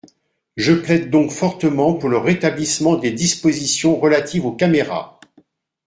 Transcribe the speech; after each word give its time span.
Je 0.57 0.73
plaide 0.73 1.11
donc 1.11 1.29
fortement 1.29 1.93
pour 1.93 2.09
le 2.09 2.17
rétablissement 2.17 2.95
des 2.95 3.11
dispositions 3.11 3.99
relatives 3.99 4.47
aux 4.47 4.51
caméras. 4.55 5.19